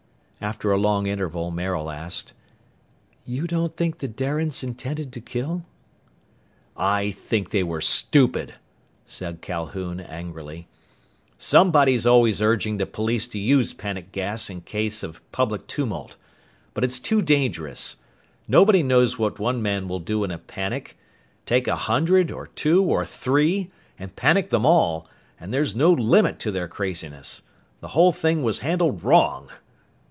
After 0.43 0.71
a 0.71 0.77
long 0.79 1.05
interval, 1.05 1.51
Maril 1.51 1.91
asked, 1.91 2.33
"You 3.27 3.45
don't 3.45 3.77
think 3.77 3.99
the 3.99 4.07
Darians 4.07 4.63
intended 4.63 5.13
to 5.13 5.21
kill?" 5.21 5.67
"I 6.75 7.11
think 7.11 7.51
they 7.51 7.61
were 7.61 7.79
stupid!" 7.79 8.55
said 9.05 9.41
Calhoun 9.41 9.99
angrily. 9.99 10.67
"Somebody's 11.37 12.07
always 12.07 12.41
urging 12.41 12.77
the 12.77 12.87
police 12.87 13.27
to 13.27 13.37
use 13.37 13.73
panic 13.75 14.11
gas 14.11 14.49
in 14.49 14.61
case 14.61 15.03
of 15.03 15.21
public 15.31 15.67
tumult. 15.67 16.15
But 16.73 16.83
it's 16.83 16.97
too 16.97 17.21
dangerous. 17.21 17.97
Nobody 18.47 18.81
knows 18.81 19.19
what 19.19 19.37
one 19.37 19.61
man 19.61 19.87
will 19.87 19.99
do 19.99 20.23
in 20.23 20.31
a 20.31 20.39
panic. 20.39 20.97
Take 21.45 21.67
a 21.67 21.75
hundred 21.75 22.31
or 22.31 22.47
two 22.47 22.83
or 22.83 23.05
three 23.05 23.69
and 23.99 24.15
panic 24.15 24.49
them 24.49 24.65
all, 24.65 25.07
and 25.39 25.53
there's 25.53 25.75
no 25.75 25.91
limit 25.93 26.39
to 26.39 26.49
their 26.51 26.67
craziness! 26.67 27.43
The 27.79 27.89
whole 27.89 28.11
thing 28.11 28.41
was 28.41 28.59
handled 28.65 29.03
wrong!" 29.03 29.49